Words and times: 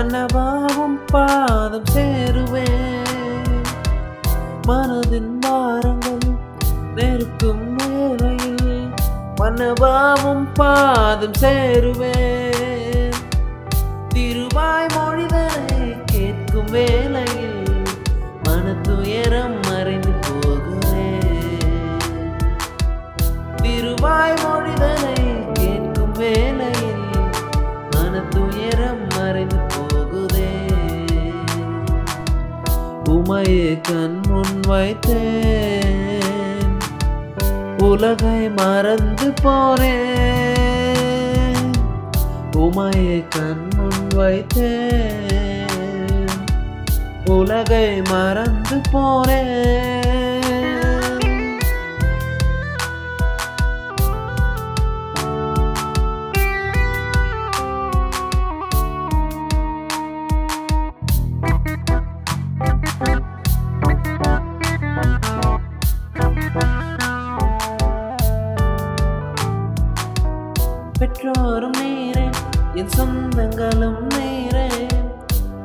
மன்னவாவும் 0.00 0.98
பாதம் 1.06 1.88
சேருவேன். 1.92 3.64
மனதின் 4.68 5.38
வாரங்கள் 5.38 6.24
நெருக்கும் 6.94 7.76
வேலையில் 7.76 8.88
மன்னவாவும் 9.40 10.46
பாதம் 10.54 11.34
சேருவேன். 11.34 13.18
திருவாய் 14.08 14.88
மொழிதனை 14.94 16.00
கேட்கும் 16.04 16.70
வேலையில் 16.70 17.92
மனத்துயரம் 18.48 19.58
மறைந்து 19.68 20.14
போகுவேன். 20.26 22.00
திருவாய் 23.62 24.38
மொழிதனை 24.44 25.18
கேட்கும் 25.52 26.12
வேலையில் 26.12 27.06
மனத்துயரம் 27.92 29.04
மறைந்து 29.16 29.58
உமையை 33.30 33.80
கண் 33.80 34.20
முன் 34.28 34.60
வைத்தேன். 34.68 36.00
உலகை 37.78 38.50
மறந்து 38.56 39.32
போறேன் 39.42 39.94
உமை 42.52 43.24
கண் 43.28 43.68
முன் 43.76 44.06
வைத்தேன். 44.16 45.68
உலகை 47.24 48.02
மறந்து 48.10 48.80
போறேன் 48.92 50.09
பெற்றோரும் 71.00 71.76
நேரே 71.80 72.24
என் 72.74 72.88
சொந்தங்களும் 72.88 74.00
நேரே 74.16 74.66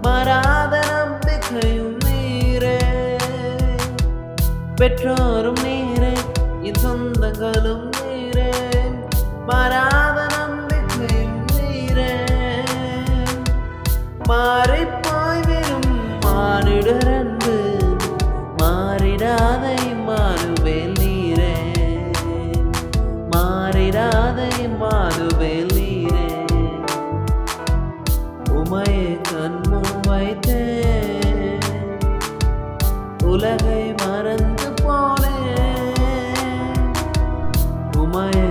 மாறாத 0.01 0.79
நம்பிக்கையும் 0.91 1.97
நேரே. 2.05 2.77
பெற்றோரும் 4.75 5.61
நேரே 5.63 6.13
என் 6.61 6.81
சொந்தங்களும் 6.83 7.89
நேரே 7.99 8.51
மாறாத 9.45 10.27
நம்பிக்கையும் 10.37 11.45
நேரே. 11.57 12.11
மாறிப்போய் 14.29 15.45
வெறும் 15.47 15.91
மானிடரன் 16.25 17.34
மாறிடாத 24.37 24.55
இம்மானுவேல் 24.63 25.69
நீரே 25.75 26.25
உமையை 28.53 29.11
கண்முன் 29.29 29.93
வைத்தேன் 30.07 31.63
உலகை 33.31 33.83
மறந்து 34.01 34.67
போனே 34.81 35.37
உமையை 37.95 38.49